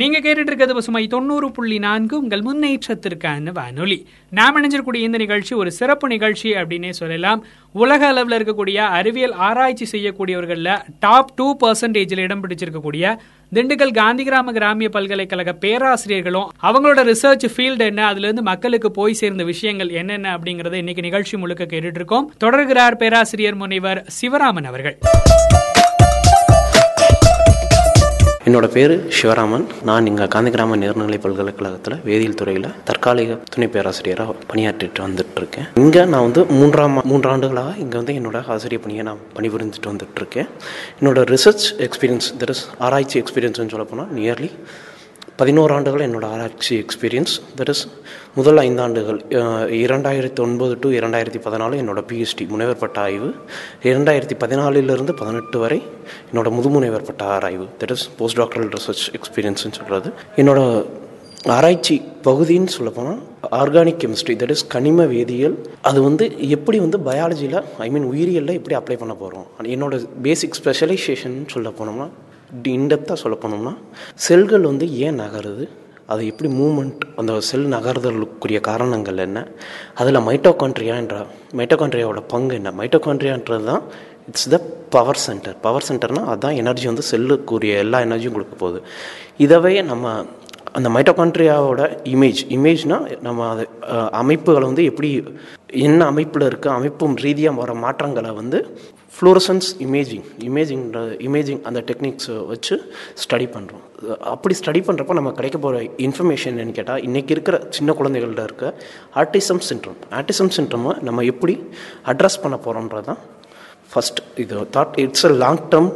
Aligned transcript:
நீங்க 0.00 0.18
கேட்டுட்டு 0.18 0.48
இருக்கிறது 0.48 0.74
பசுமை 0.74 1.02
தொண்ணூறு 1.12 1.46
புள்ளி 1.56 1.78
நான்கு 1.84 2.14
உங்கள் 2.22 2.42
முன்னேற்றத்திற்கான 2.48 3.52
வானொலி. 3.58 3.96
நாம் 4.38 4.56
இணைஞ்சிருக்கூடிய 4.58 5.00
இந்த 5.06 5.18
நிகழ்ச்சி 5.22 5.52
ஒரு 5.60 5.70
சிறப்பு 5.78 6.06
நிகழ்ச்சி 6.08 6.48
அப்படின்னே 6.60 6.90
சொல்லலாம். 6.98 7.40
உலக 7.82 8.02
அளவில் 8.06 8.36
இருக்கக்கூடிய 8.38 8.76
அறிவியல் 8.98 9.34
ஆராய்ச்சி 9.48 9.86
செய்யக்கூடியவர்களில் 9.92 10.72
டாப் 11.04 11.32
டூ 11.36 11.46
பர்சன்டேஜில் 11.62 12.22
இடம் 12.26 12.42
பிடிச்சிருக்கக்கூடிய 12.44 13.14
திண்டுக்கல் 13.52 13.96
காந்திகிராம 14.00 14.54
கிராமிய 14.58 14.88
பல்கலைக்கழக 14.96 15.54
பேராசிரியர்களும் 15.64 16.50
அவங்களோட 16.68 17.02
ரிசர்ச் 17.12 17.46
ஃபீல்டு 17.54 17.86
என்ன 17.90 18.04
அதுலேருந்து 18.12 18.44
மக்களுக்கு 18.50 18.90
போய் 18.90 19.20
சேர்ந்த 19.22 19.44
விஷயங்கள் 19.52 19.88
என்னென்ன 20.02 20.36
அப்படிங்கறத 20.36 20.78
இன்னைக்கு 20.82 21.06
நிகழ்ச்சி 21.08 21.36
முழுக்க 21.36 21.64
கேட்டுட்டு 21.64 22.00
இருக்கோம் 22.02 22.28
தொடர்கிறார் 22.44 23.00
பேராசிரியர் 23.04 23.60
முனைவர் 23.64 24.02
சிவராமன் 24.20 24.70
அவர்கள். 24.72 24.98
என்னோட 28.48 28.66
பேர் 28.74 28.92
சிவராமன். 29.16 29.64
நான் 29.82 30.06
இங்கே 30.06 30.26
காந்திகிராம 30.34 30.76
நேர்நிலை 30.82 31.18
பல்கலைக்கழகத்தில் 31.24 31.96
வேதியியல் 32.06 32.36
துறையில் 32.40 32.68
தற்காலிக 32.84 33.38
துணை 33.54 33.66
பேராசிரியராக 33.66 34.34
பணியாற்றிட்டு 34.52 35.02
வந்துட்டு 35.06 35.38
இருக்கேன் 35.40 35.66
இங்கே 35.74 36.02
நான் 36.04 36.24
வந்து 36.28 36.42
மூன்றாம் 36.50 36.96
மூன்று 37.10 37.28
ஆண்டுகளாக 37.30 37.72
இங்கே 37.84 37.96
வந்து 37.96 38.14
என்னோட 38.20 38.40
ஆசிரியர் 38.54 38.84
பணியை 38.84 39.02
நான் 39.02 39.20
பணிபுரிஞ்சுட்டு 39.36 39.90
வந்துட்டு 39.92 40.20
இருக்கேன் 40.22 40.48
என்னோட 41.00 41.24
ரிசர்ச் 41.34 41.66
எக்ஸ்பீரியன்ஸ் 41.88 42.28
தட் 42.40 42.50
இஸ் 42.50 42.64
ஆராய்ச்சி 42.78 43.18
எக்ஸ்பீரியன்ஸ்னு 43.22 43.72
சொல்ல 43.74 43.86
போனால் 43.92 44.12
நியர்லி 44.18 44.50
பதினோரு 45.40 45.72
ஆண்டுகள் 45.74 46.02
என்னோடய 46.04 46.30
ஆராய்ச்சி 46.34 46.84
எக்ஸ்பீரியன்ஸ் 46.84 47.34
தட் 47.58 47.68
இஸ் 47.72 47.82
முதல் 48.34 48.56
ஐந்தாண்டுகள் 48.56 49.18
இரண்டாயிரத்தி 49.82 50.40
ஒன்பது 50.44 50.76
டு 50.80 50.88
இரண்டாயிரத்தி 50.90 51.40
பதினாலு 51.44 51.76
என்னோடய 51.82 52.04
பிஹெச்டி 52.10 52.44
முனைவர் 52.52 52.80
பட்ட 52.82 53.00
ஆய்வு. 53.00 53.28
இரண்டாயிரத்தி 53.82 54.36
பதினாலிலிருந்து 54.42 55.12
பதினெட்டு 55.20 55.58
வரை 55.58 55.78
என்னோடய 56.32 56.54
முதுமுனைவர் 56.58 57.06
பட்ட 57.10 57.24
ஆராய்வு. 57.24 57.66
That 57.80 57.94
is 57.96 58.06
post 58.18 58.36
doctoral 58.36 58.72
research 58.76 59.06
எக்ஸ்பீரியன்ஸ்னு 59.18 59.72
சொல்கிறது 59.78 60.12
என்னோடய 60.36 60.84
ஆராய்ச்சி 61.56 62.02
பகுதின்னு 62.24 62.76
சொல்லப்போனால் 62.78 63.20
ஆர்கானிக் 63.62 64.00
கெமிஸ்ட்ரி 64.04 64.36
தட் 64.42 64.54
இஸ் 64.56 64.68
கனிம 64.74 65.06
வேதியியல். 65.14 65.56
அது 65.90 66.02
வந்து 66.02 66.48
எப்படி 66.56 66.78
வந்து 66.78 67.00
பயாலஜியில் 67.10 67.60
ஐ 67.78 67.90
மீன் 67.90 68.08
உயிரியலில் 68.14 68.56
எப்படி 68.60 68.76
அப்ளை 68.80 68.98
பண்ண 68.98 69.14
போகிறோம் 69.14 69.46
என்னோட 69.74 70.06
பேசிக் 70.22 70.58
ஸ்பெஷலைசேஷன் 70.62 71.38
சொல்ல 71.46 71.70
போனோம்னா 71.78 72.08
இன்டெப்த்தாக 72.52 73.14
சொல்ல 73.14 73.38
போனோம்னா 73.40 73.76
செல்கள் 74.14 74.60
வந்து 74.60 74.92
ஏன் 74.92 75.20
நகருது? 75.20 75.68
அது 76.06 76.26
எப்படி 76.26 76.52
மூமெண்ட் 76.52 77.00
அந்த 77.16 77.40
செல் 77.40 77.66
நகர்தலுக்குரிய 77.66 78.60
காரணங்கள் 78.60 79.16
என்ன? 79.16 79.46
அதில் 79.94 80.16
மைட்டோகான்ட்ரியான்ற 80.16 81.26
மைட்டோகான்ட்ரியாவோட 81.56 82.22
பங்கு 82.28 82.54
என்ன? 82.54 82.70
மைட்டோகான்ட்ரியான்றது 82.70 83.64
தான் 83.64 83.82
it's 84.28 84.48
the 84.48 84.58
power 84.88 85.16
centre 85.16 85.60
power 85.60 85.84
சென்டர்னால் 85.88 86.24
அதுதான் 86.24 86.54
எனர்ஜி 86.54 86.86
வந்து 86.86 87.02
செல்லுக்குரிய 87.10 87.76
எல்லா 87.76 87.98
எனர்ஜியும் 87.98 88.32
கொடுக்க 88.32 88.54
போகுது. 88.54 88.82
இதவே 89.38 89.82
நம்ம 89.82 90.24
அந்த 90.78 90.88
மைட்டோகான்ட்ரியாவோட 90.94 91.82
இமேஜ் 92.12 92.40
இமேஜ்னால் 92.56 93.06
நம்ம 93.22 93.46
அது 93.48 93.64
அமைப்புகளை 94.18 94.64
வந்து 94.66 94.84
எப்படி 94.90 95.08
என்ன 95.84 96.00
அமைப்பில் 96.06 96.46
இருக்க 96.46 96.68
அமைப்பும் 96.72 97.16
ரீதியாக 97.22 97.60
வர 97.60 97.72
மாற்றங்களை 97.82 98.30
வந்து 98.34 98.58
ஃப்ளோரசன்ஸ் 99.14 99.68
இமேஜிங் 99.84 100.26
இமேஜிங்கிற 100.46 101.00
இமேஜிங் 101.26 101.60
அந்த 101.68 101.80
டெக்னிக்ஸை 101.88 102.36
வச்சு 102.50 102.74
ஸ்டடி 103.22 103.46
பண்ணுறோம் 103.54 103.84
அப்படி 104.32 104.54
ஸ்டடி 104.54 104.80
பண்ணுறப்போ 104.88 105.16
நம்ம 105.18 105.32
கிடைக்க 105.32 105.58
போகிற 105.58 105.78
இன்ஃபர்மேஷன் 106.06 106.52
என்னன்னு 106.52 106.76
கேட்டால் 106.78 107.02
இன்றைக்கி 107.02 107.34
இருக்கிற 107.36 107.58
சின்ன 107.70 107.92
குழந்தைகள்கிட்ட 107.92 108.44
இருக்க 108.44 108.66
ஆர்டிசம் 109.14 109.62
சின்ட்ரம் 109.68 109.98
ஆர்டிசம் 110.12 110.52
சின்ட்ரமை 110.56 110.94
நம்ம 111.02 111.24
எப்படி 111.24 111.56
அட்ரஸ் 112.12 112.42
பண்ண 112.42 112.58
போகிறோன்றது 112.58 113.06
தான் 113.06 113.22
ஃபஸ்ட் 113.92 114.20
இது 114.36 114.66
thought 114.76 114.98
it's 114.98 115.26
a 115.26 115.32
long 115.36 115.62
term 115.68 115.90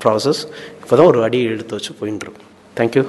process 0.00 0.42
இப்போ 0.80 0.94
தான் 0.94 1.08
ஒரு 1.08 1.20
அடி 1.24 1.40
எடுத்து 1.50 1.78
வச்சு 1.78 1.94
போயின்னு 2.00 2.24
இருக்கோம் 2.26 2.48
தேங்க்யூ 2.76 3.04